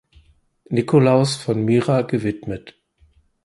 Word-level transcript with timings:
Nikolaus 0.71 1.35
von 1.35 1.63
Myra 1.63 2.01
gewidmet. 2.01 2.73